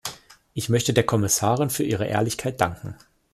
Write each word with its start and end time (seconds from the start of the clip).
Ich 0.55 0.67
möchte 0.67 0.93
der 0.95 1.03
Kommissarin 1.03 1.69
für 1.69 1.83
ihre 1.83 2.07
Ehrlichkeit 2.07 2.59
danken. 2.59 2.95